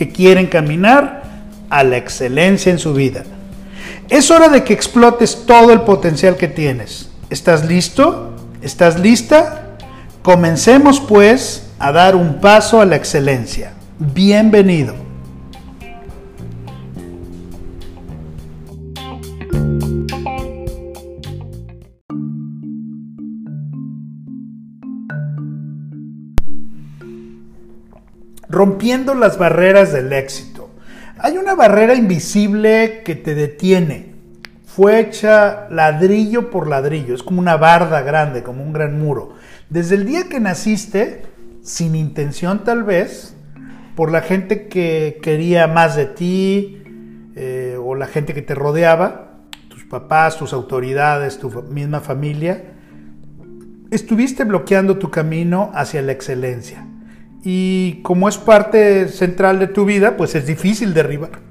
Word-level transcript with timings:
que 0.00 0.08
quieren 0.08 0.46
caminar 0.46 1.24
a 1.68 1.84
la 1.84 1.98
excelencia 1.98 2.72
en 2.72 2.78
su 2.78 2.94
vida. 2.94 3.22
Es 4.08 4.30
hora 4.30 4.48
de 4.48 4.64
que 4.64 4.72
explotes 4.72 5.44
todo 5.44 5.74
el 5.74 5.82
potencial 5.82 6.38
que 6.38 6.48
tienes. 6.48 7.10
¿Estás 7.28 7.66
listo? 7.66 8.34
¿Estás 8.62 8.98
lista? 8.98 9.76
Comencemos 10.22 11.00
pues 11.00 11.66
a 11.78 11.92
dar 11.92 12.16
un 12.16 12.40
paso 12.40 12.80
a 12.80 12.86
la 12.86 12.96
excelencia. 12.96 13.74
Bienvenido. 13.98 15.09
Rompiendo 28.50 29.14
las 29.14 29.38
barreras 29.38 29.92
del 29.92 30.12
éxito. 30.12 30.70
Hay 31.18 31.38
una 31.38 31.54
barrera 31.54 31.94
invisible 31.94 33.02
que 33.04 33.14
te 33.14 33.36
detiene. 33.36 34.14
Fue 34.66 34.98
hecha 34.98 35.68
ladrillo 35.70 36.50
por 36.50 36.66
ladrillo. 36.66 37.14
Es 37.14 37.22
como 37.22 37.40
una 37.40 37.56
barda 37.56 38.02
grande, 38.02 38.42
como 38.42 38.64
un 38.64 38.72
gran 38.72 38.98
muro. 38.98 39.34
Desde 39.68 39.94
el 39.94 40.04
día 40.04 40.28
que 40.28 40.40
naciste, 40.40 41.22
sin 41.62 41.94
intención 41.94 42.64
tal 42.64 42.82
vez, 42.82 43.36
por 43.94 44.10
la 44.10 44.20
gente 44.20 44.66
que 44.66 45.20
quería 45.22 45.68
más 45.68 45.94
de 45.94 46.06
ti 46.06 46.82
eh, 47.36 47.76
o 47.80 47.94
la 47.94 48.08
gente 48.08 48.34
que 48.34 48.42
te 48.42 48.56
rodeaba, 48.56 49.42
tus 49.68 49.84
papás, 49.84 50.36
tus 50.36 50.52
autoridades, 50.52 51.38
tu 51.38 51.50
misma 51.70 52.00
familia, 52.00 52.64
estuviste 53.92 54.42
bloqueando 54.42 54.98
tu 54.98 55.08
camino 55.08 55.70
hacia 55.72 56.02
la 56.02 56.10
excelencia 56.10 56.89
y 57.42 58.00
como 58.02 58.28
es 58.28 58.38
parte 58.38 59.08
central 59.08 59.58
de 59.58 59.66
tu 59.66 59.84
vida, 59.84 60.16
pues 60.16 60.34
es 60.34 60.46
difícil 60.46 60.92
derribar 60.92 61.50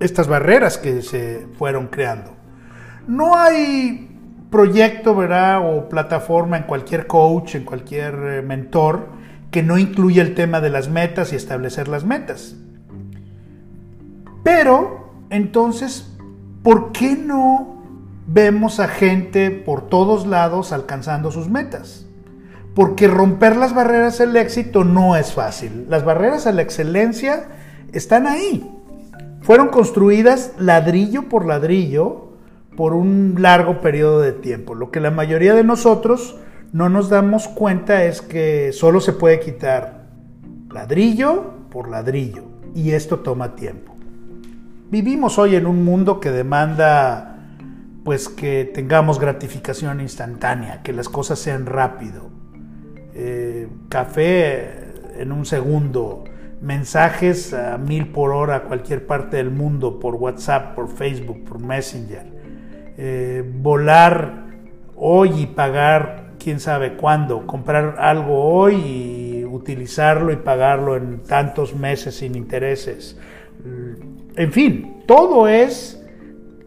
estas 0.00 0.28
barreras 0.28 0.78
que 0.78 1.02
se 1.02 1.46
fueron 1.58 1.88
creando. 1.88 2.32
No 3.06 3.36
hay 3.36 4.08
proyecto, 4.50 5.14
¿verdad? 5.14 5.60
O 5.64 5.88
plataforma 5.88 6.56
en 6.56 6.64
cualquier 6.64 7.06
coach, 7.06 7.54
en 7.54 7.64
cualquier 7.64 8.14
eh, 8.14 8.42
mentor, 8.42 9.08
que 9.50 9.62
no 9.62 9.78
incluya 9.78 10.22
el 10.22 10.34
tema 10.34 10.60
de 10.60 10.70
las 10.70 10.88
metas 10.88 11.32
y 11.32 11.36
establecer 11.36 11.88
las 11.88 12.04
metas. 12.04 12.56
Pero, 14.42 15.12
entonces, 15.30 16.16
¿por 16.62 16.92
qué 16.92 17.16
no 17.16 17.82
vemos 18.26 18.78
a 18.80 18.88
gente 18.88 19.50
por 19.50 19.88
todos 19.88 20.26
lados 20.26 20.72
alcanzando 20.72 21.30
sus 21.30 21.48
metas? 21.48 22.07
Porque 22.78 23.08
romper 23.08 23.56
las 23.56 23.74
barreras 23.74 24.20
al 24.20 24.36
éxito 24.36 24.84
no 24.84 25.16
es 25.16 25.32
fácil. 25.32 25.86
Las 25.88 26.04
barreras 26.04 26.46
a 26.46 26.52
la 26.52 26.62
excelencia 26.62 27.48
están 27.92 28.28
ahí. 28.28 28.70
Fueron 29.40 29.66
construidas 29.66 30.52
ladrillo 30.60 31.28
por 31.28 31.44
ladrillo 31.44 32.34
por 32.76 32.94
un 32.94 33.34
largo 33.40 33.80
periodo 33.80 34.20
de 34.20 34.30
tiempo. 34.30 34.76
Lo 34.76 34.92
que 34.92 35.00
la 35.00 35.10
mayoría 35.10 35.54
de 35.54 35.64
nosotros 35.64 36.38
no 36.72 36.88
nos 36.88 37.10
damos 37.10 37.48
cuenta 37.48 38.04
es 38.04 38.22
que 38.22 38.70
solo 38.72 39.00
se 39.00 39.12
puede 39.12 39.40
quitar 39.40 40.06
ladrillo 40.70 41.54
por 41.70 41.88
ladrillo 41.88 42.44
y 42.76 42.92
esto 42.92 43.18
toma 43.18 43.56
tiempo. 43.56 43.96
Vivimos 44.88 45.36
hoy 45.40 45.56
en 45.56 45.66
un 45.66 45.84
mundo 45.84 46.20
que 46.20 46.30
demanda 46.30 47.40
pues 48.04 48.28
que 48.28 48.70
tengamos 48.72 49.18
gratificación 49.18 50.00
instantánea, 50.00 50.80
que 50.84 50.92
las 50.92 51.08
cosas 51.08 51.40
sean 51.40 51.66
rápido, 51.66 52.37
café 53.88 54.88
en 55.18 55.32
un 55.32 55.44
segundo, 55.44 56.24
mensajes 56.60 57.52
a 57.54 57.78
mil 57.78 58.08
por 58.08 58.32
hora 58.32 58.56
a 58.56 58.62
cualquier 58.62 59.06
parte 59.06 59.36
del 59.36 59.50
mundo 59.50 59.98
por 60.00 60.14
WhatsApp, 60.14 60.74
por 60.74 60.88
Facebook, 60.88 61.44
por 61.44 61.60
Messenger, 61.60 62.26
eh, 62.96 63.44
volar 63.60 64.46
hoy 64.96 65.42
y 65.42 65.46
pagar 65.46 66.32
quién 66.38 66.60
sabe 66.60 66.94
cuándo, 66.94 67.46
comprar 67.46 67.96
algo 67.98 68.44
hoy 68.44 68.74
y 68.74 69.44
utilizarlo 69.44 70.32
y 70.32 70.36
pagarlo 70.36 70.96
en 70.96 71.22
tantos 71.22 71.74
meses 71.74 72.16
sin 72.16 72.34
intereses. 72.34 73.18
En 74.36 74.52
fin, 74.52 75.02
todo 75.06 75.48
es 75.48 76.02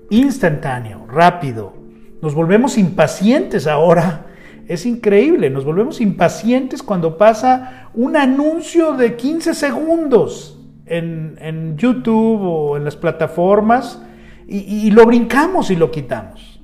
instantáneo, 0.09 1.06
rápido. 1.07 1.73
Nos 2.22 2.35
volvemos 2.35 2.78
impacientes 2.78 3.66
ahora 3.66 4.25
es 4.67 4.85
increíble, 4.85 5.49
nos 5.49 5.66
volvemos 5.66 6.01
impacientes 6.01 6.83
cuando 6.83 7.17
pasa 7.17 7.89
un 7.94 8.16
anuncio 8.16 8.94
de 8.94 9.16
15 9.16 9.53
segundos 9.53 10.59
en, 10.85 11.77
YouTube 11.77 12.41
o 12.41 12.77
en 12.77 12.83
las 12.83 12.95
plataformas 12.95 14.01
y, 14.47 14.57
y 14.59 14.91
lo 14.91 15.05
brincamos 15.05 15.71
y 15.71 15.75
lo 15.75 15.91
quitamos. 15.91 16.59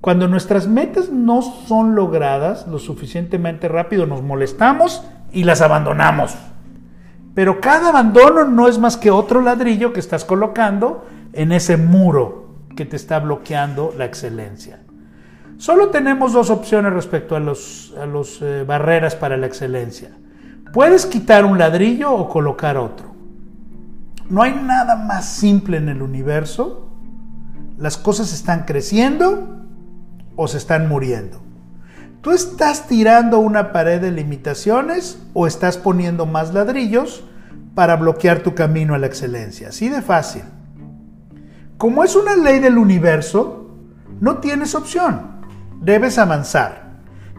Cuando 0.00 0.28
nuestras 0.28 0.68
metas 0.68 1.10
no 1.10 1.40
son 1.40 1.94
logradas 1.94 2.66
lo 2.66 2.78
suficientemente 2.78 3.68
rápido, 3.68 4.06
nos 4.06 4.22
molestamos 4.22 5.02
y 5.32 5.44
las 5.44 5.62
abandonamos. 5.62 6.36
Pero 7.34 7.60
cada 7.60 7.88
abandono 7.88 8.44
no 8.44 8.68
es 8.68 8.78
más 8.78 8.96
que 8.96 9.10
otro 9.10 9.40
ladrillo 9.40 9.92
que 9.92 10.00
estás 10.00 10.24
colocando 10.24 11.06
en 11.32 11.52
ese 11.52 11.76
muro 11.76 12.44
que 12.76 12.84
te 12.84 12.96
está 12.96 13.18
bloqueando 13.18 13.92
la 13.96 14.04
excelencia. 14.04 14.83
Solo 15.58 15.90
tenemos 15.90 16.32
dos 16.32 16.50
opciones 16.50 16.92
respecto 16.92 17.36
a 17.36 17.40
las 17.40 17.92
los, 18.08 18.42
eh, 18.42 18.64
barreras 18.66 19.14
para 19.14 19.36
la 19.36 19.46
excelencia. 19.46 20.10
Puedes 20.72 21.06
quitar 21.06 21.44
un 21.44 21.58
ladrillo 21.58 22.12
o 22.12 22.28
colocar 22.28 22.76
otro. 22.76 23.14
No 24.28 24.42
hay 24.42 24.54
nada 24.54 24.96
más 24.96 25.26
simple 25.26 25.76
en 25.76 25.88
el 25.88 26.02
universo. 26.02 26.88
Las 27.78 27.96
cosas 27.96 28.32
están 28.32 28.64
creciendo 28.64 29.64
o 30.34 30.48
se 30.48 30.58
están 30.58 30.88
muriendo. 30.88 31.40
¿Tú 32.20 32.32
estás 32.32 32.88
tirando 32.88 33.38
una 33.38 33.70
pared 33.70 34.00
de 34.00 34.10
limitaciones 34.10 35.22
o 35.34 35.46
estás 35.46 35.76
poniendo 35.76 36.26
más 36.26 36.52
ladrillos 36.52 37.22
para 37.74 37.96
bloquear 37.96 38.40
tu 38.40 38.54
camino 38.54 38.94
a 38.94 38.98
la 38.98 39.06
excelencia? 39.06 39.68
Así 39.68 39.88
de 39.88 40.02
fácil. 40.02 40.42
Como 41.76 42.02
es 42.02 42.16
una 42.16 42.34
ley 42.34 42.60
del 42.60 42.78
universo, 42.78 43.76
no 44.20 44.38
tienes 44.38 44.74
opción 44.74 45.33
debes 45.84 46.18
avanzar. 46.18 46.94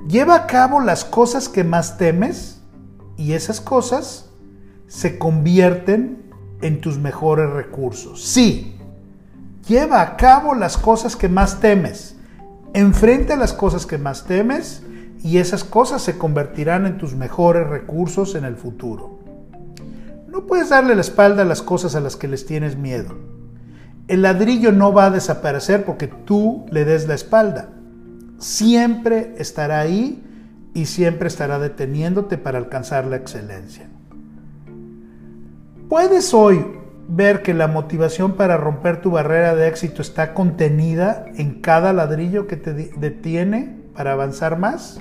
Lleva 0.07 0.36
a 0.36 0.47
cabo 0.47 0.80
las 0.80 1.03
cosas 1.03 1.50
que 1.50 1.63
más 1.63 1.97
temes 1.97 2.62
y 3.18 3.33
esas 3.33 3.59
cosas 3.59 4.30
se 4.88 5.18
convierten 5.18 6.31
en 6.62 6.80
tus 6.80 7.00
mejores 7.00 7.50
recursos. 7.50 8.24
Sí, 8.24 8.77
lleva 9.68 10.01
a 10.01 10.15
cabo 10.15 10.53
las 10.53 10.77
cosas 10.77 11.15
que 11.15 11.27
más 11.27 11.59
temes. 11.59 12.15
Enfrenta 12.74 13.36
las 13.36 13.53
cosas 13.53 13.86
que 13.86 13.97
más 13.97 14.25
temes 14.25 14.83
y 15.24 15.39
esas 15.39 15.63
cosas 15.63 16.03
se 16.03 16.18
convertirán 16.18 16.86
en 16.86 16.97
tus 16.97 17.15
mejores 17.15 17.68
recursos 17.68 18.36
en 18.36 18.45
el 18.45 18.57
futuro. 18.57 19.19
No 20.27 20.45
puedes 20.45 20.69
darle 20.69 20.94
la 20.94 21.01
espalda 21.01 21.42
a 21.42 21.45
las 21.45 21.62
cosas 21.62 21.95
a 21.95 22.01
las 22.01 22.15
que 22.15 22.27
les 22.27 22.45
tienes 22.45 22.75
miedo. 22.77 23.15
El 24.07 24.21
ladrillo 24.21 24.71
no 24.71 24.94
va 24.94 25.06
a 25.06 25.09
desaparecer 25.09 25.83
porque 25.83 26.07
tú 26.07 26.65
le 26.69 26.86
des 26.86 27.07
la 27.07 27.15
espalda 27.15 27.69
siempre 28.39 29.35
estará 29.37 29.79
ahí 29.79 30.23
y 30.73 30.85
siempre 30.85 31.27
estará 31.27 31.59
deteniéndote 31.59 32.37
para 32.37 32.57
alcanzar 32.57 33.05
la 33.05 33.15
excelencia. 33.15 33.87
Puedes 35.89 36.33
hoy 36.33 36.65
ver 37.07 37.41
que 37.41 37.53
la 37.53 37.67
motivación 37.67 38.33
para 38.33 38.57
romper 38.57 39.01
tu 39.01 39.11
barrera 39.11 39.55
de 39.55 39.67
éxito 39.67 40.01
está 40.01 40.33
contenida 40.33 41.25
en 41.35 41.61
cada 41.61 41.93
ladrillo 41.93 42.47
que 42.47 42.57
te 42.57 42.73
detiene 42.73 43.77
para 43.95 44.13
avanzar 44.13 44.57
más. 44.57 44.99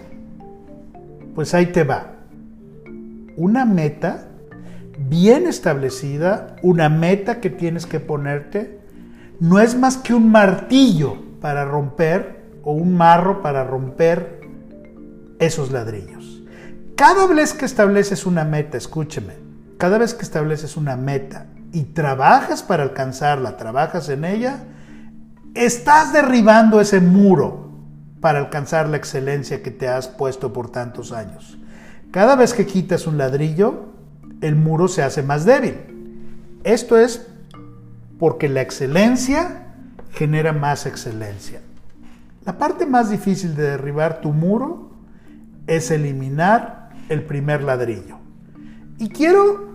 Pues 1.35 1.55
ahí 1.55 1.67
te 1.67 1.85
va. 1.85 2.13
Una 3.37 3.65
meta 3.65 4.29
bien 4.99 5.47
establecida, 5.47 6.57
una 6.63 6.89
meta 6.89 7.41
que 7.41 7.51
tienes 7.51 7.87
que 7.87 7.99
ponerte, 7.99 8.79
no 9.41 9.59
es 9.59 9.77
más 9.77 9.97
que 9.97 10.15
un 10.15 10.31
martillo 10.31 11.17
para 11.41 11.65
romper 11.65 12.44
o 12.65 12.73
un 12.73 12.97
marro 12.97 13.43
para 13.43 13.65
romper 13.65 14.41
esos 15.39 15.71
ladrillos. 15.71 16.43
Cada 16.97 17.27
vez 17.27 17.53
que 17.53 17.65
estableces 17.65 18.27
una 18.27 18.45
meta, 18.45 18.79
escúcheme, 18.79 19.35
cada 19.79 19.99
vez 19.99 20.15
que 20.15 20.23
estableces 20.23 20.77
una 20.77 20.97
meta 20.97 21.47
y 21.73 21.83
trabajas 21.83 22.63
para 22.63 22.85
alcanzarla, 22.85 23.57
trabajas 23.57 24.09
en 24.09 24.25
ella, 24.25 24.65
estás 25.55 26.13
derribando 26.13 26.81
ese 26.81 27.01
muro 27.01 27.71
para 28.21 28.39
alcanzar 28.39 28.89
la 28.89 28.97
excelencia 28.97 29.63
que 29.63 29.71
te 29.71 29.89
has 29.89 30.09
puesto 30.09 30.53
por 30.53 30.71
tantos 30.71 31.13
años. 31.13 31.59
Cada 32.11 32.37
vez 32.37 32.55
que 32.55 32.65
quitas 32.65 33.07
un 33.07 33.19
ladrillo, 33.19 33.93
el 34.41 34.55
muro 34.55 34.89
se 34.89 35.03
hace 35.03 35.23
más 35.23 35.45
débil. 35.45 35.75
Esto 36.63 36.97
es 36.97 37.27
porque 38.19 38.49
la 38.49 38.63
excelencia 38.63 39.67
genera 40.13 40.53
más 40.53 40.87
excelencia. 40.87 41.61
La 42.45 42.59
parte 42.59 42.85
más 42.85 43.11
difícil 43.11 43.57
de 43.57 43.63
derribar 43.63 44.21
tu 44.21 44.33
muro 44.33 44.91
es 45.67 45.91
eliminar 45.91 46.91
el 47.09 47.25
primer 47.25 47.63
ladrillo. 47.63 48.19
Y 48.99 49.09
quiero 49.09 49.69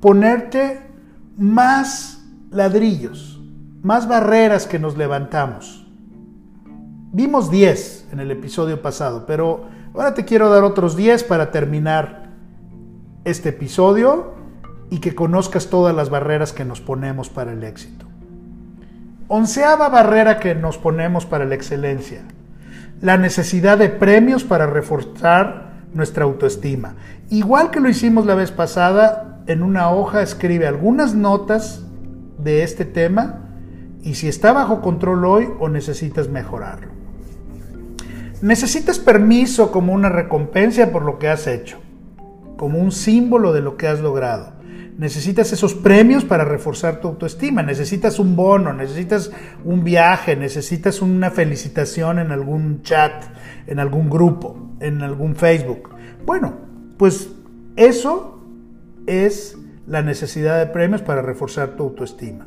ponerte 0.00 0.80
más 1.36 2.24
ladrillos, 2.50 3.40
más 3.82 4.06
barreras 4.06 4.66
que 4.66 4.78
nos 4.78 4.96
levantamos. 4.96 5.86
Vimos 7.12 7.50
10 7.50 8.08
en 8.12 8.20
el 8.20 8.30
episodio 8.30 8.80
pasado, 8.80 9.24
pero 9.26 9.64
ahora 9.94 10.14
te 10.14 10.24
quiero 10.24 10.50
dar 10.50 10.62
otros 10.62 10.96
10 10.96 11.24
para 11.24 11.50
terminar 11.50 12.30
este 13.24 13.48
episodio 13.48 14.34
y 14.90 14.98
que 14.98 15.14
conozcas 15.14 15.68
todas 15.68 15.94
las 15.94 16.10
barreras 16.10 16.52
que 16.52 16.64
nos 16.64 16.80
ponemos 16.80 17.30
para 17.30 17.52
el 17.52 17.64
éxito. 17.64 18.06
Onceava 19.28 19.88
barrera 19.88 20.38
que 20.38 20.54
nos 20.54 20.76
ponemos 20.76 21.24
para 21.24 21.46
la 21.46 21.54
excelencia, 21.54 22.22
la 23.00 23.16
necesidad 23.16 23.78
de 23.78 23.88
premios 23.88 24.44
para 24.44 24.66
reforzar 24.66 25.72
nuestra 25.94 26.24
autoestima. 26.24 26.96
Igual 27.30 27.70
que 27.70 27.80
lo 27.80 27.88
hicimos 27.88 28.26
la 28.26 28.34
vez 28.34 28.50
pasada, 28.50 29.42
en 29.46 29.62
una 29.62 29.90
hoja 29.90 30.22
escribe 30.22 30.66
algunas 30.66 31.14
notas 31.14 31.84
de 32.38 32.62
este 32.62 32.84
tema 32.84 33.40
y 34.02 34.14
si 34.14 34.28
está 34.28 34.52
bajo 34.52 34.82
control 34.82 35.24
hoy 35.24 35.48
o 35.58 35.68
necesitas 35.70 36.28
mejorarlo. 36.28 36.92
Necesitas 38.42 38.98
permiso 38.98 39.72
como 39.72 39.94
una 39.94 40.10
recompensa 40.10 40.90
por 40.90 41.02
lo 41.02 41.18
que 41.18 41.28
has 41.28 41.46
hecho, 41.46 41.78
como 42.58 42.78
un 42.78 42.92
símbolo 42.92 43.54
de 43.54 43.62
lo 43.62 43.78
que 43.78 43.88
has 43.88 44.00
logrado. 44.00 44.53
Necesitas 44.96 45.52
esos 45.52 45.74
premios 45.74 46.24
para 46.24 46.44
reforzar 46.44 47.00
tu 47.00 47.08
autoestima, 47.08 47.62
necesitas 47.64 48.20
un 48.20 48.36
bono, 48.36 48.72
necesitas 48.72 49.32
un 49.64 49.82
viaje, 49.82 50.36
necesitas 50.36 51.02
una 51.02 51.32
felicitación 51.32 52.20
en 52.20 52.30
algún 52.30 52.82
chat, 52.82 53.24
en 53.66 53.80
algún 53.80 54.08
grupo, 54.08 54.56
en 54.78 55.02
algún 55.02 55.34
Facebook. 55.34 55.90
Bueno, 56.24 56.54
pues 56.96 57.30
eso 57.74 58.40
es 59.06 59.58
la 59.88 60.02
necesidad 60.02 60.60
de 60.60 60.66
premios 60.66 61.02
para 61.02 61.22
reforzar 61.22 61.70
tu 61.70 61.82
autoestima. 61.82 62.46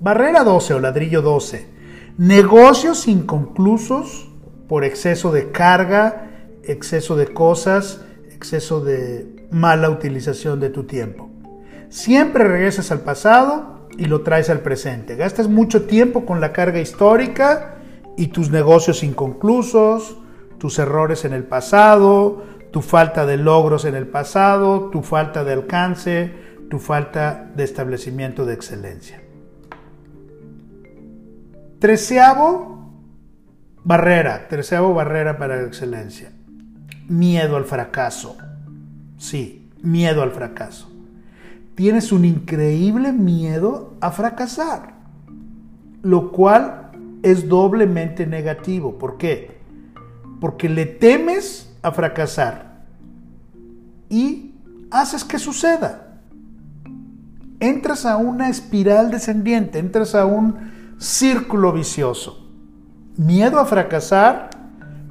Barrera 0.00 0.44
12 0.44 0.74
o 0.74 0.80
ladrillo 0.80 1.22
12. 1.22 1.66
Negocios 2.18 3.08
inconclusos 3.08 4.30
por 4.68 4.84
exceso 4.84 5.32
de 5.32 5.50
carga, 5.50 6.30
exceso 6.62 7.16
de 7.16 7.26
cosas, 7.32 8.04
exceso 8.30 8.80
de 8.80 9.37
mala 9.50 9.90
utilización 9.90 10.60
de 10.60 10.70
tu 10.70 10.84
tiempo. 10.84 11.30
Siempre 11.88 12.44
regresas 12.44 12.90
al 12.92 13.00
pasado 13.00 13.88
y 13.96 14.04
lo 14.04 14.22
traes 14.22 14.50
al 14.50 14.60
presente. 14.60 15.16
Gastas 15.16 15.48
mucho 15.48 15.86
tiempo 15.86 16.26
con 16.26 16.40
la 16.40 16.52
carga 16.52 16.80
histórica 16.80 17.76
y 18.16 18.28
tus 18.28 18.50
negocios 18.50 19.02
inconclusos, 19.02 20.18
tus 20.58 20.78
errores 20.78 21.24
en 21.24 21.32
el 21.32 21.44
pasado, 21.44 22.42
tu 22.70 22.82
falta 22.82 23.24
de 23.24 23.36
logros 23.36 23.84
en 23.84 23.94
el 23.94 24.06
pasado, 24.06 24.90
tu 24.90 25.02
falta 25.02 25.44
de 25.44 25.52
alcance, 25.52 26.32
tu 26.68 26.78
falta 26.78 27.50
de 27.56 27.64
establecimiento 27.64 28.44
de 28.44 28.54
excelencia. 28.54 29.22
Treceavo 31.78 32.92
barrera, 33.84 34.48
treceavo 34.48 34.92
barrera 34.92 35.38
para 35.38 35.56
la 35.56 35.66
excelencia. 35.66 36.32
Miedo 37.08 37.56
al 37.56 37.64
fracaso. 37.64 38.36
Sí, 39.18 39.68
miedo 39.82 40.22
al 40.22 40.30
fracaso. 40.30 40.88
Tienes 41.74 42.12
un 42.12 42.24
increíble 42.24 43.12
miedo 43.12 43.94
a 44.00 44.10
fracasar, 44.10 44.94
lo 46.02 46.32
cual 46.32 46.90
es 47.22 47.48
doblemente 47.48 48.26
negativo. 48.26 48.98
¿Por 48.98 49.18
qué? 49.18 49.58
Porque 50.40 50.68
le 50.68 50.86
temes 50.86 51.76
a 51.82 51.90
fracasar 51.90 52.84
y 54.08 54.54
haces 54.90 55.24
que 55.24 55.38
suceda. 55.38 56.20
Entras 57.60 58.06
a 58.06 58.16
una 58.16 58.48
espiral 58.48 59.10
descendiente, 59.10 59.80
entras 59.80 60.14
a 60.14 60.26
un 60.26 60.94
círculo 60.98 61.72
vicioso. 61.72 62.48
Miedo 63.16 63.58
a 63.58 63.66
fracasar, 63.66 64.50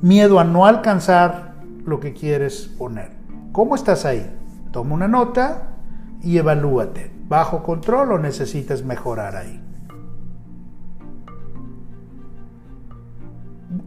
miedo 0.02 0.40
a 0.40 0.46
no 0.46 0.66
alcanzar 0.66 1.56
lo 1.86 2.00
que 2.00 2.14
quieres 2.14 2.70
poner. 2.78 3.17
¿Cómo 3.58 3.74
estás 3.74 4.06
ahí? 4.06 4.24
Toma 4.72 4.94
una 4.94 5.08
nota 5.08 5.70
y 6.22 6.38
evalúate. 6.38 7.12
¿Bajo 7.28 7.64
control 7.64 8.12
o 8.12 8.20
necesitas 8.20 8.84
mejorar 8.84 9.36
ahí? 9.36 9.60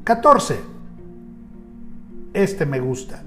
14 0.02 0.58
este 2.34 2.66
me 2.66 2.80
gusta. 2.80 3.22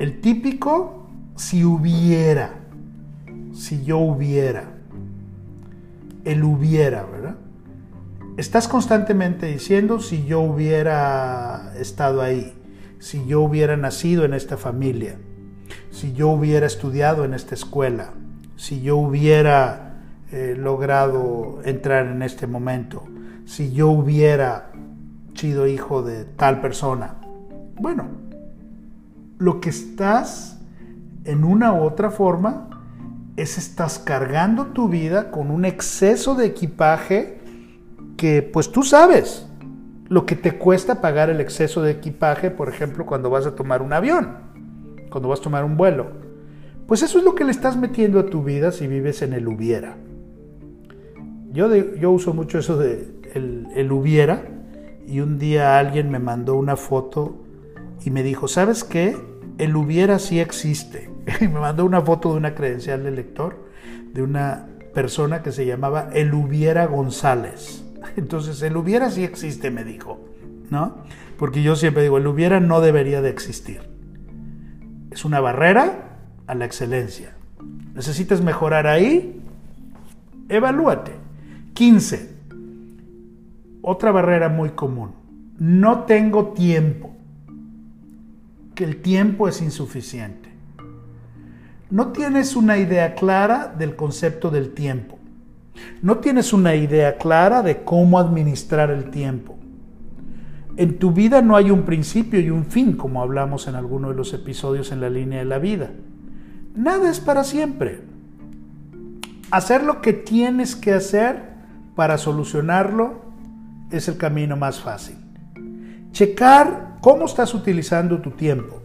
El 0.00 0.20
típico, 0.20 1.06
si 1.36 1.62
hubiera, 1.62 2.54
si 3.52 3.84
yo 3.84 3.98
hubiera, 3.98 4.64
el 6.24 6.42
hubiera, 6.42 7.04
¿verdad? 7.04 7.36
Estás 8.38 8.66
constantemente 8.66 9.46
diciendo 9.46 10.00
si 10.00 10.26
yo 10.26 10.40
hubiera 10.40 11.74
estado 11.78 12.22
ahí, 12.22 12.54
si 12.98 13.24
yo 13.24 13.40
hubiera 13.42 13.76
nacido 13.76 14.24
en 14.24 14.34
esta 14.34 14.56
familia, 14.56 15.16
si 15.90 16.12
yo 16.12 16.28
hubiera 16.28 16.66
estudiado 16.66 17.24
en 17.24 17.34
esta 17.34 17.54
escuela, 17.54 18.10
si 18.56 18.80
yo 18.82 18.96
hubiera 18.96 19.94
eh, 20.30 20.54
logrado 20.58 21.60
entrar 21.64 22.06
en 22.06 22.22
este 22.22 22.46
momento, 22.46 23.04
si 23.46 23.72
yo 23.72 23.88
hubiera 23.88 24.70
sido 25.34 25.66
hijo 25.66 26.02
de 26.02 26.24
tal 26.24 26.60
persona. 26.60 27.14
Bueno, 27.76 28.08
lo 29.38 29.60
que 29.60 29.70
estás 29.70 30.58
en 31.24 31.44
una 31.44 31.72
u 31.72 31.82
otra 31.82 32.10
forma 32.10 32.68
es 33.36 33.56
estás 33.56 34.00
cargando 34.00 34.66
tu 34.66 34.88
vida 34.88 35.30
con 35.30 35.50
un 35.50 35.64
exceso 35.64 36.34
de 36.34 36.46
equipaje 36.46 37.38
que 38.16 38.42
pues 38.42 38.72
tú 38.72 38.82
sabes 38.82 39.46
lo 40.08 40.26
que 40.26 40.34
te 40.34 40.58
cuesta 40.58 41.00
pagar 41.00 41.30
el 41.30 41.40
exceso 41.40 41.82
de 41.82 41.92
equipaje, 41.92 42.50
por 42.50 42.68
ejemplo, 42.68 43.06
cuando 43.06 43.30
vas 43.30 43.46
a 43.46 43.54
tomar 43.54 43.82
un 43.82 43.92
avión, 43.92 44.38
cuando 45.10 45.28
vas 45.28 45.40
a 45.40 45.44
tomar 45.44 45.64
un 45.64 45.76
vuelo. 45.76 46.06
Pues 46.86 47.02
eso 47.02 47.18
es 47.18 47.24
lo 47.24 47.34
que 47.34 47.44
le 47.44 47.50
estás 47.50 47.76
metiendo 47.76 48.18
a 48.18 48.26
tu 48.26 48.42
vida 48.42 48.72
si 48.72 48.86
vives 48.86 49.22
en 49.22 49.32
el 49.32 49.46
hubiera. 49.46 49.96
Yo, 51.52 51.74
yo 51.74 52.10
uso 52.10 52.34
mucho 52.34 52.58
eso 52.58 52.76
de 52.76 53.08
el, 53.34 53.66
el 53.74 53.92
hubiera 53.92 54.42
y 55.06 55.20
un 55.20 55.38
día 55.38 55.78
alguien 55.78 56.10
me 56.10 56.18
mandó 56.18 56.56
una 56.56 56.76
foto 56.76 57.36
y 58.04 58.10
me 58.10 58.22
dijo, 58.22 58.48
¿sabes 58.48 58.84
qué? 58.84 59.16
El 59.58 59.76
hubiera 59.76 60.18
sí 60.18 60.40
existe. 60.40 61.10
Y 61.40 61.48
me 61.48 61.60
mandó 61.60 61.84
una 61.84 62.00
foto 62.00 62.32
de 62.32 62.38
una 62.38 62.54
credencial 62.54 63.04
de 63.04 63.10
lector 63.10 63.68
de 64.12 64.22
una 64.22 64.66
persona 64.94 65.42
que 65.42 65.52
se 65.52 65.66
llamaba 65.66 66.10
El 66.12 66.34
hubiera 66.34 66.86
González. 66.86 67.84
Entonces, 68.16 68.60
el 68.62 68.76
hubiera 68.76 69.10
sí 69.10 69.24
existe, 69.24 69.70
me 69.70 69.84
dijo, 69.84 70.18
¿no? 70.70 70.96
Porque 71.36 71.62
yo 71.62 71.76
siempre 71.76 72.02
digo, 72.02 72.18
el 72.18 72.26
hubiera 72.26 72.60
no 72.60 72.80
debería 72.80 73.22
de 73.22 73.30
existir. 73.30 73.80
Es 75.18 75.24
una 75.24 75.40
barrera 75.40 76.20
a 76.46 76.54
la 76.54 76.64
excelencia. 76.64 77.34
¿Necesitas 77.92 78.40
mejorar 78.40 78.86
ahí? 78.86 79.42
Evalúate. 80.48 81.10
15. 81.74 82.36
Otra 83.82 84.12
barrera 84.12 84.48
muy 84.48 84.70
común. 84.70 85.10
No 85.58 86.04
tengo 86.04 86.52
tiempo 86.52 87.16
que 88.76 88.84
el 88.84 89.02
tiempo 89.02 89.48
es 89.48 89.60
insuficiente. 89.60 90.50
no 91.90 92.12
tienes 92.12 92.54
una 92.54 92.78
idea 92.78 93.16
clara 93.16 93.74
del 93.76 93.96
concepto 93.96 94.50
del 94.50 94.72
tiempo. 94.72 95.18
No 96.00 96.18
tienes 96.18 96.52
una 96.52 96.76
idea 96.76 97.16
clara 97.16 97.62
de 97.62 97.82
cómo 97.82 98.20
administrar 98.20 98.92
el 98.92 99.10
tiempo. 99.10 99.58
En 100.78 101.00
tu 101.00 101.10
vida 101.10 101.42
no 101.42 101.56
hay 101.56 101.72
un 101.72 101.82
principio 101.82 102.38
y 102.38 102.50
un 102.50 102.64
fin, 102.64 102.92
como 102.92 103.20
hablamos 103.20 103.66
en 103.66 103.74
alguno 103.74 104.10
de 104.10 104.14
los 104.14 104.32
episodios 104.32 104.92
en 104.92 105.00
la 105.00 105.10
línea 105.10 105.40
de 105.40 105.44
la 105.44 105.58
vida. 105.58 105.90
Nada 106.76 107.10
es 107.10 107.18
para 107.18 107.42
siempre. 107.42 108.02
Hacer 109.50 109.82
lo 109.82 110.00
que 110.00 110.12
tienes 110.12 110.76
que 110.76 110.92
hacer 110.92 111.42
para 111.96 112.16
solucionarlo 112.16 113.22
es 113.90 114.06
el 114.06 114.18
camino 114.18 114.56
más 114.56 114.78
fácil. 114.78 115.16
Checar 116.12 116.98
cómo 117.00 117.26
estás 117.26 117.54
utilizando 117.54 118.20
tu 118.20 118.30
tiempo. 118.30 118.80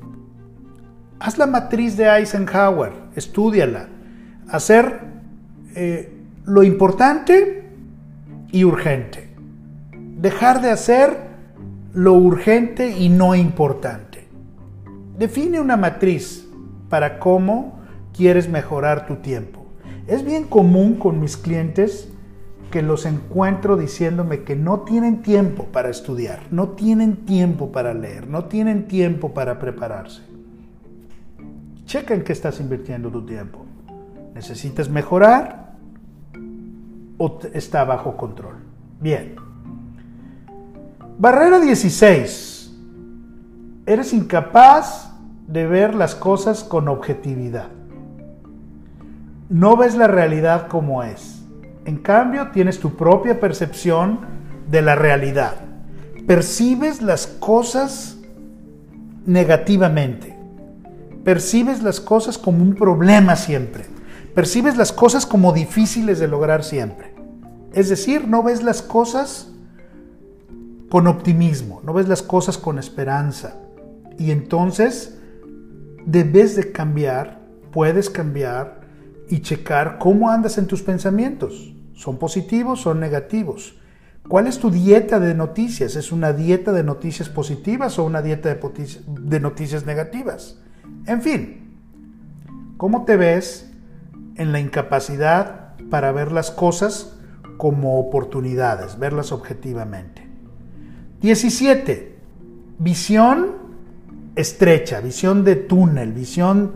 Haz 1.20 1.38
la 1.38 1.46
matriz 1.46 1.96
de 1.96 2.06
Eisenhower, 2.06 2.92
estudiala. 3.16 3.88
Hacer 4.50 5.00
eh, 5.76 6.12
lo 6.44 6.64
importante 6.64 7.70
y 8.52 8.64
urgente. 8.64 9.30
Dejar 10.18 10.60
de 10.60 10.72
hacer 10.72 11.33
lo 11.94 12.14
urgente 12.14 12.98
y 12.98 13.10
no 13.10 13.36
importante. 13.36 14.28
Define 15.18 15.62
una 15.62 15.78
matriz 15.78 16.48
para 16.90 17.20
cómo 17.20 17.80
quieres 18.14 18.50
mejorar 18.50 19.06
tu 19.06 19.18
tiempo. 19.18 19.66
Es 20.08 20.26
bien 20.26 20.46
común 20.46 20.96
con 20.96 21.20
mis 21.20 21.38
clientes 21.38 22.10
que 22.72 22.82
los 22.82 23.06
encuentro 23.06 23.78
diciéndome 23.78 24.42
que 24.44 24.56
no 24.56 24.80
tienen 24.80 25.22
tiempo 25.22 25.66
para 25.66 25.90
estudiar, 25.90 26.40
no 26.50 26.70
tienen 26.70 27.18
tiempo 27.26 27.72
para 27.72 27.94
leer, 27.94 28.28
no 28.28 28.46
tienen 28.46 28.88
tiempo 28.88 29.34
para 29.34 29.60
prepararse. 29.60 30.24
Checa 31.86 32.16
en 32.16 32.24
qué 32.24 32.34
estás 32.34 32.60
invirtiendo 32.60 33.12
tu 33.12 33.24
tiempo. 33.24 33.66
¿Necesitas 34.34 34.90
mejorar 34.90 35.76
o 37.20 37.40
está 37.54 37.84
bajo 37.84 38.18
control? 38.18 38.56
Bien. 39.00 39.43
Barrera 41.17 41.60
16. 41.60 42.72
Eres 43.86 44.13
incapaz 44.13 45.12
de 45.48 45.67
ver 45.67 45.93
las 45.96 46.15
cosas 46.15 46.63
con 46.63 46.88
objetividad. 46.88 47.70
No 49.50 49.77
ves 49.77 49.96
la 49.96 50.08
realidad 50.08 50.67
como 50.67 51.03
es 51.03 51.43
en 51.86 51.98
cambio, 51.98 52.50
tienes 52.51 52.79
tu 52.79 52.96
propia 52.96 53.39
percepción 53.39 54.20
de 54.70 54.82
la 54.82 54.96
realidad. 54.96 55.55
Percibes 56.25 57.01
las 57.01 57.27
cosas 57.27 58.17
negativamente. 59.25 60.38
Percibes 61.25 61.84
las 61.84 62.00
cosas 62.00 62.38
como 62.38 62.63
un 62.63 62.75
problema 62.75 63.36
siempre. 63.36 63.86
Percibes 64.34 64.77
las 64.77 64.93
cosas 64.93 65.25
como 65.25 65.51
difíciles 65.51 66.20
de 66.20 66.27
lograr 66.27 66.63
siempre. 66.63 67.13
Es 67.74 67.89
decir, 67.89 68.27
no 68.27 68.43
ves 68.43 68.63
las 68.63 68.82
cosas 68.82 69.51
con 70.94 71.08
optimismo, 71.08 71.82
no 71.84 71.92
ves 71.92 72.08
las 72.08 72.22
cosas 72.22 72.60
con 72.60 72.78
esperanza. 72.78 73.56
Y 74.20 74.30
entonces 74.30 75.18
debes 76.06 76.56
de 76.56 76.72
cambiar, 76.72 77.40
puedes 77.72 78.12
cambiar 78.12 78.82
y 79.28 79.42
checar 79.42 79.98
cómo 79.98 80.30
andas 80.30 80.60
en 80.60 80.68
tus 80.68 80.84
pensamientos. 80.84 81.74
¿Son 81.96 82.20
positivos? 82.20 82.82
¿Son 82.82 83.00
negativos? 83.00 83.76
¿Cuál 84.28 84.46
es 84.46 84.60
tu 84.60 84.70
dieta 84.70 85.20
de 85.20 85.34
noticias? 85.34 85.96
¿Es 85.96 86.12
una 86.12 86.32
dieta 86.32 86.72
de 86.72 86.84
noticias 86.84 87.28
positivas 87.28 87.98
o 87.98 88.04
una 88.04 88.22
dieta 88.22 88.54
de, 88.54 89.40
noticias 89.40 89.88
negativas? 89.88 90.60
En 91.08 91.24
fin, 91.24 91.76
¿cómo 92.78 93.04
te 93.06 93.18
ves 93.18 93.74
en 94.36 94.52
la 94.52 94.60
incapacidad 94.60 95.74
para 95.90 96.12
ver 96.12 96.32
las 96.32 96.52
cosas 96.52 97.18
como 97.58 98.00
oportunidades, 98.00 99.00
verlas 99.00 99.32
objetivamente? 99.32 100.23
17. 101.24 102.18
Visión 102.80 103.53
estrecha, 104.36 105.00
visión 105.00 105.46
de 105.46 105.56
túnel, 105.56 106.12
visión 106.12 106.74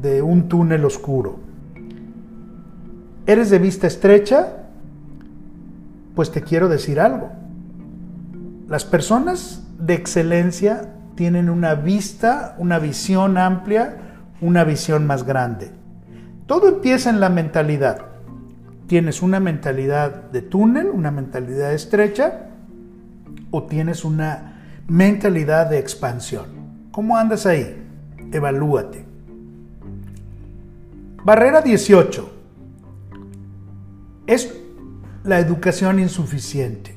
de 0.00 0.22
un 0.22 0.48
túnel 0.48 0.84
oscuro. 0.84 1.40
¿Eres 3.26 3.50
de 3.50 3.58
vista 3.58 3.88
estrecha? 3.88 4.68
Pues 6.14 6.30
te 6.30 6.42
quiero 6.42 6.68
decir 6.68 7.00
algo. 7.00 7.32
Las 8.68 8.84
personas 8.84 9.66
de 9.80 9.94
excelencia 9.94 10.94
tienen 11.16 11.50
una 11.50 11.74
vista, 11.74 12.54
una 12.58 12.78
visión 12.78 13.36
amplia, 13.36 13.96
una 14.40 14.62
visión 14.62 15.08
más 15.08 15.24
grande. 15.24 15.72
Todo 16.46 16.68
empieza 16.68 17.10
en 17.10 17.18
la 17.18 17.30
mentalidad. 17.30 18.06
Tienes 18.86 19.22
una 19.22 19.40
mentalidad 19.40 20.30
de 20.30 20.42
túnel, 20.42 20.86
una 20.86 21.10
mentalidad 21.10 21.72
estrecha, 21.72 22.44
o 23.50 23.64
tienes 23.64 24.04
una 24.04 24.82
mentalidad 24.88 25.68
de 25.68 25.78
expansión. 25.78 26.46
¿Cómo 26.90 27.16
andas 27.16 27.46
ahí? 27.46 27.76
Evalúate. 28.32 29.04
Barrera 31.24 31.60
18 31.60 32.32
es 34.26 34.54
la 35.24 35.40
educación 35.40 35.98
insuficiente. 35.98 36.96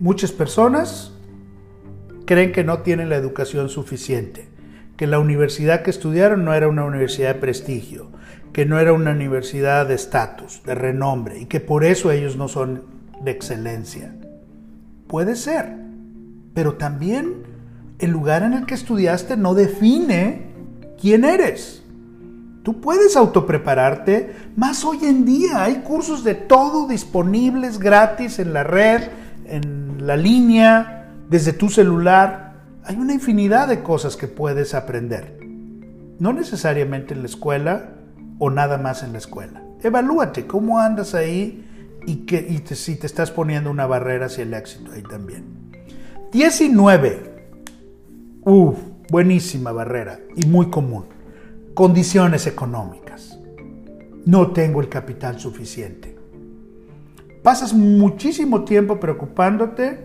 Muchas 0.00 0.32
personas 0.32 1.12
creen 2.24 2.52
que 2.52 2.64
no 2.64 2.80
tienen 2.80 3.08
la 3.08 3.16
educación 3.16 3.68
suficiente, 3.68 4.48
que 4.96 5.06
la 5.06 5.18
universidad 5.18 5.82
que 5.82 5.90
estudiaron 5.90 6.44
no 6.44 6.54
era 6.54 6.68
una 6.68 6.84
universidad 6.84 7.34
de 7.34 7.40
prestigio, 7.40 8.10
que 8.52 8.66
no 8.66 8.78
era 8.78 8.92
una 8.92 9.12
universidad 9.12 9.86
de 9.86 9.94
estatus, 9.94 10.62
de 10.64 10.74
renombre, 10.74 11.38
y 11.38 11.46
que 11.46 11.60
por 11.60 11.84
eso 11.84 12.10
ellos 12.10 12.36
no 12.36 12.48
son 12.48 12.82
de 13.22 13.30
excelencia. 13.30 14.14
Puede 15.08 15.36
ser, 15.36 15.74
pero 16.54 16.74
también 16.74 17.44
el 17.98 18.10
lugar 18.10 18.42
en 18.42 18.52
el 18.52 18.66
que 18.66 18.74
estudiaste 18.74 19.36
no 19.36 19.54
define 19.54 20.48
quién 21.00 21.24
eres. 21.24 21.82
Tú 22.62 22.82
puedes 22.82 23.16
autoprepararte, 23.16 24.34
más 24.54 24.84
hoy 24.84 24.98
en 25.04 25.24
día 25.24 25.64
hay 25.64 25.76
cursos 25.76 26.24
de 26.24 26.34
todo 26.34 26.86
disponibles 26.86 27.78
gratis 27.78 28.38
en 28.38 28.52
la 28.52 28.64
red, 28.64 29.04
en 29.46 30.06
la 30.06 30.16
línea, 30.18 31.10
desde 31.30 31.54
tu 31.54 31.70
celular. 31.70 32.60
Hay 32.84 32.96
una 32.96 33.14
infinidad 33.14 33.68
de 33.68 33.82
cosas 33.82 34.16
que 34.16 34.28
puedes 34.28 34.74
aprender. 34.74 35.38
No 36.18 36.34
necesariamente 36.34 37.14
en 37.14 37.20
la 37.20 37.28
escuela 37.28 37.94
o 38.38 38.50
nada 38.50 38.76
más 38.76 39.02
en 39.02 39.12
la 39.12 39.18
escuela. 39.18 39.62
Evalúate 39.82 40.46
cómo 40.46 40.78
andas 40.78 41.14
ahí 41.14 41.64
y, 42.08 42.26
que, 42.26 42.62
si 42.74 42.96
te 42.96 43.06
estás 43.06 43.30
poniendo 43.30 43.70
una 43.70 43.86
barrera 43.86 44.26
hacia 44.26 44.42
el 44.42 44.54
éxito 44.54 44.92
ahí 44.92 45.02
también. 45.02 45.44
19. 46.32 47.36
Uf, 48.44 48.78
buenísima 49.10 49.72
barrera 49.72 50.20
y 50.36 50.46
muy 50.46 50.70
común 50.70 51.18
condiciones 51.78 52.48
económicas. 52.48 53.38
No 54.24 54.50
tengo 54.50 54.80
el 54.80 54.88
capital 54.88 55.38
suficiente. 55.38 56.18
Pasas 57.44 57.72
muchísimo 57.72 58.64
tiempo 58.64 58.98
preocupándote 58.98 60.04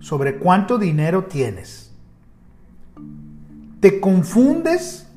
sobre 0.00 0.36
cuánto 0.36 0.76
dinero 0.76 1.24
tienes. 1.24 1.94
Te 3.80 4.00
confundes 4.00 5.08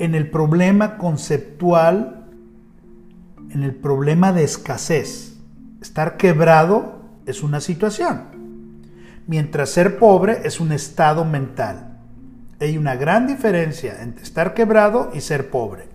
en 0.00 0.16
el 0.16 0.28
problema 0.28 0.98
conceptual, 0.98 2.15
en 3.50 3.62
el 3.62 3.74
problema 3.74 4.32
de 4.32 4.44
escasez. 4.44 5.36
Estar 5.80 6.16
quebrado 6.16 7.02
es 7.26 7.42
una 7.42 7.60
situación, 7.60 8.22
mientras 9.26 9.70
ser 9.70 9.98
pobre 9.98 10.40
es 10.44 10.60
un 10.60 10.72
estado 10.72 11.24
mental. 11.24 11.98
Hay 12.60 12.78
una 12.78 12.96
gran 12.96 13.26
diferencia 13.26 14.02
entre 14.02 14.22
estar 14.22 14.54
quebrado 14.54 15.10
y 15.14 15.20
ser 15.20 15.50
pobre. 15.50 15.88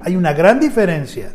Hay 0.00 0.16
una 0.16 0.32
gran 0.32 0.60
diferencia 0.60 1.32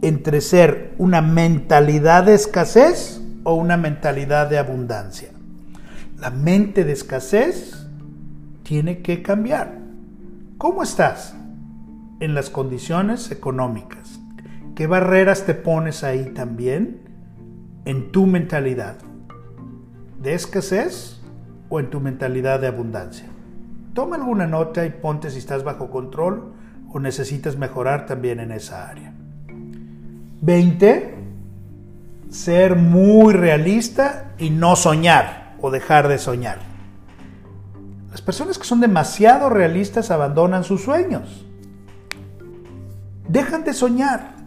entre 0.00 0.40
ser 0.40 0.94
una 0.98 1.20
mentalidad 1.20 2.24
de 2.24 2.34
escasez 2.34 3.20
o 3.44 3.54
una 3.54 3.76
mentalidad 3.76 4.48
de 4.48 4.58
abundancia. 4.58 5.28
La 6.18 6.30
mente 6.30 6.84
de 6.84 6.92
escasez 6.92 7.86
tiene 8.62 9.02
que 9.02 9.22
cambiar. 9.22 9.78
¿Cómo 10.56 10.82
estás 10.82 11.34
en 12.20 12.34
las 12.34 12.50
condiciones 12.50 13.30
económicas? 13.30 14.07
¿Qué 14.78 14.86
barreras 14.86 15.44
te 15.44 15.54
pones 15.54 16.04
ahí 16.04 16.26
también 16.26 17.00
en 17.84 18.12
tu 18.12 18.26
mentalidad? 18.26 18.94
¿De 20.22 20.34
escasez 20.34 21.20
o 21.68 21.80
en 21.80 21.90
tu 21.90 21.98
mentalidad 21.98 22.60
de 22.60 22.68
abundancia? 22.68 23.26
Toma 23.92 24.14
alguna 24.14 24.46
nota 24.46 24.86
y 24.86 24.90
ponte 24.90 25.32
si 25.32 25.38
estás 25.38 25.64
bajo 25.64 25.90
control 25.90 26.52
o 26.92 27.00
necesitas 27.00 27.56
mejorar 27.56 28.06
también 28.06 28.38
en 28.38 28.52
esa 28.52 28.88
área. 28.88 29.12
20. 30.42 31.14
Ser 32.30 32.76
muy 32.76 33.34
realista 33.34 34.30
y 34.38 34.50
no 34.50 34.76
soñar 34.76 35.56
o 35.60 35.72
dejar 35.72 36.06
de 36.06 36.18
soñar. 36.18 36.60
Las 38.12 38.22
personas 38.22 38.56
que 38.58 38.64
son 38.64 38.78
demasiado 38.78 39.50
realistas 39.50 40.12
abandonan 40.12 40.62
sus 40.62 40.84
sueños. 40.84 41.44
dejan 43.28 43.64
de 43.64 43.74
soñar. 43.74 44.37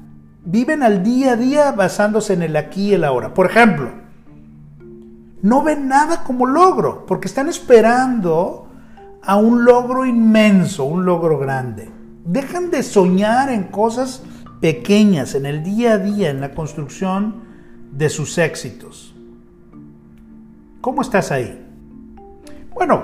Viven 0.43 0.81
al 0.81 1.03
día 1.03 1.33
a 1.33 1.35
día 1.35 1.71
basándose 1.71 2.33
en 2.33 2.41
el 2.41 2.55
aquí 2.55 2.89
y 2.89 2.93
el 2.93 3.03
ahora. 3.03 3.33
Por 3.33 3.45
ejemplo, 3.45 3.91
no 5.41 5.63
ven 5.63 5.87
nada 5.87 6.23
como 6.23 6.45
logro, 6.45 7.05
porque 7.05 7.27
están 7.27 7.47
esperando 7.47 8.67
a 9.23 9.35
un 9.35 9.65
logro 9.65 10.05
inmenso, 10.05 10.83
un 10.85 11.05
logro 11.05 11.37
grande. 11.37 11.91
Dejan 12.25 12.71
de 12.71 12.83
soñar 12.83 13.49
en 13.49 13.63
cosas 13.65 14.23
pequeñas, 14.59 15.35
en 15.35 15.45
el 15.45 15.63
día 15.63 15.93
a 15.93 15.97
día, 15.97 16.29
en 16.29 16.41
la 16.41 16.51
construcción 16.51 17.43
de 17.91 18.09
sus 18.09 18.37
éxitos. 18.37 19.15
¿Cómo 20.81 21.01
estás 21.01 21.31
ahí? 21.31 21.63
Bueno, 22.73 23.03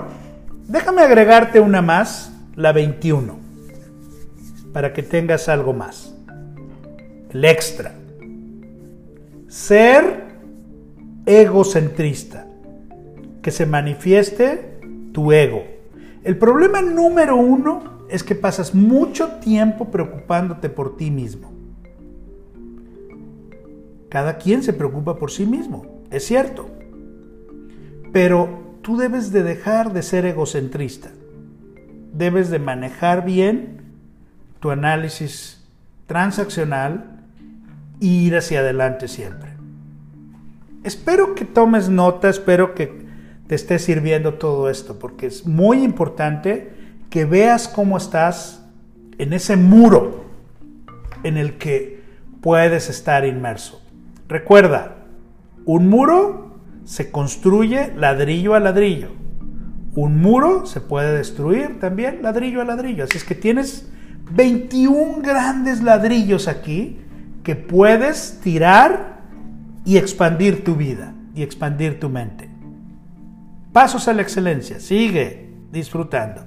déjame 0.66 1.02
agregarte 1.02 1.60
una 1.60 1.82
más, 1.82 2.32
la 2.56 2.72
21, 2.72 3.36
para 4.72 4.92
que 4.92 5.02
tengas 5.02 5.48
algo 5.48 5.72
más. 5.72 6.17
El 7.30 7.44
extra. 7.44 7.94
Ser 9.48 10.28
egocentrista. 11.26 12.46
Que 13.42 13.50
se 13.50 13.66
manifieste 13.66 14.80
tu 15.12 15.32
ego. 15.32 15.64
El 16.24 16.38
problema 16.38 16.82
número 16.82 17.36
uno 17.36 18.06
es 18.08 18.22
que 18.22 18.34
pasas 18.34 18.74
mucho 18.74 19.28
tiempo 19.40 19.90
preocupándote 19.90 20.68
por 20.68 20.96
ti 20.96 21.10
mismo. 21.10 21.52
Cada 24.08 24.38
quien 24.38 24.62
se 24.62 24.72
preocupa 24.72 25.18
por 25.18 25.30
sí 25.30 25.44
mismo, 25.44 26.02
es 26.10 26.24
cierto. 26.24 26.68
Pero 28.12 28.78
tú 28.80 28.96
debes 28.96 29.32
de 29.32 29.42
dejar 29.42 29.92
de 29.92 30.02
ser 30.02 30.24
egocentrista. 30.24 31.10
Debes 32.14 32.48
de 32.48 32.58
manejar 32.58 33.24
bien 33.24 33.82
tu 34.60 34.70
análisis 34.70 35.62
transaccional 36.06 37.17
ir 38.00 38.36
hacia 38.36 38.60
adelante 38.60 39.08
siempre. 39.08 39.50
Espero 40.84 41.34
que 41.34 41.44
tomes 41.44 41.88
nota, 41.88 42.28
espero 42.28 42.74
que 42.74 43.06
te 43.46 43.54
esté 43.54 43.78
sirviendo 43.78 44.34
todo 44.34 44.70
esto, 44.70 44.98
porque 44.98 45.26
es 45.26 45.46
muy 45.46 45.82
importante 45.82 46.72
que 47.10 47.24
veas 47.24 47.68
cómo 47.68 47.96
estás 47.96 48.64
en 49.18 49.32
ese 49.32 49.56
muro 49.56 50.24
en 51.24 51.36
el 51.36 51.58
que 51.58 52.02
puedes 52.40 52.88
estar 52.88 53.24
inmerso. 53.24 53.82
Recuerda, 54.28 54.96
un 55.64 55.88
muro 55.88 56.58
se 56.84 57.10
construye 57.10 57.92
ladrillo 57.96 58.54
a 58.54 58.60
ladrillo. 58.60 59.08
Un 59.94 60.20
muro 60.20 60.64
se 60.64 60.80
puede 60.80 61.16
destruir 61.16 61.80
también 61.80 62.22
ladrillo 62.22 62.60
a 62.60 62.64
ladrillo. 62.64 63.04
Así 63.04 63.18
es 63.18 63.24
que 63.24 63.34
tienes 63.34 63.90
21 64.30 65.22
grandes 65.22 65.82
ladrillos 65.82 66.46
aquí 66.46 66.98
que 67.48 67.56
puedes 67.56 68.40
tirar 68.42 69.20
y 69.86 69.96
expandir 69.96 70.64
tu 70.64 70.74
vida 70.74 71.14
y 71.34 71.42
expandir 71.42 71.98
tu 71.98 72.10
mente. 72.10 72.46
Pasos 73.72 74.06
a 74.06 74.12
la 74.12 74.20
excelencia. 74.20 74.78
Sigue 74.80 75.54
disfrutando. 75.72 76.44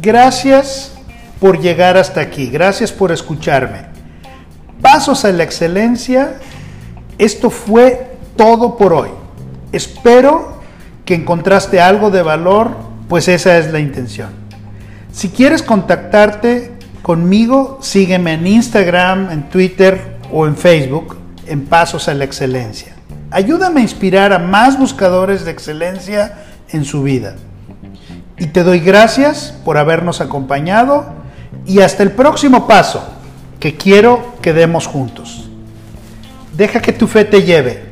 Gracias 0.00 0.94
por 1.40 1.60
llegar 1.60 1.96
hasta 1.96 2.20
aquí, 2.20 2.46
gracias 2.48 2.92
por 2.92 3.10
escucharme. 3.10 3.86
Pasos 4.80 5.24
a 5.24 5.32
la 5.32 5.42
excelencia, 5.42 6.38
esto 7.18 7.50
fue 7.50 8.09
todo 8.40 8.78
por 8.78 8.94
hoy. 8.94 9.10
Espero 9.70 10.54
que 11.04 11.14
encontraste 11.14 11.78
algo 11.78 12.10
de 12.10 12.22
valor, 12.22 12.70
pues 13.06 13.28
esa 13.28 13.58
es 13.58 13.70
la 13.70 13.80
intención. 13.80 14.30
Si 15.12 15.28
quieres 15.28 15.62
contactarte 15.62 16.72
conmigo, 17.02 17.78
sígueme 17.82 18.32
en 18.32 18.46
Instagram, 18.46 19.30
en 19.30 19.50
Twitter 19.50 20.16
o 20.32 20.46
en 20.46 20.56
Facebook 20.56 21.18
en 21.44 21.66
Pasos 21.66 22.08
a 22.08 22.14
la 22.14 22.24
Excelencia. 22.24 22.94
Ayúdame 23.30 23.80
a 23.80 23.82
inspirar 23.82 24.32
a 24.32 24.38
más 24.38 24.78
buscadores 24.78 25.44
de 25.44 25.50
excelencia 25.50 26.38
en 26.70 26.86
su 26.86 27.02
vida. 27.02 27.34
Y 28.38 28.46
te 28.46 28.62
doy 28.62 28.80
gracias 28.80 29.54
por 29.66 29.76
habernos 29.76 30.22
acompañado 30.22 31.04
y 31.66 31.80
hasta 31.80 32.02
el 32.02 32.12
próximo 32.12 32.66
paso 32.66 33.06
que 33.58 33.76
quiero 33.76 34.36
que 34.40 34.54
demos 34.54 34.86
juntos. 34.86 35.50
Deja 36.56 36.80
que 36.80 36.94
tu 36.94 37.06
fe 37.06 37.26
te 37.26 37.42
lleve 37.42 37.89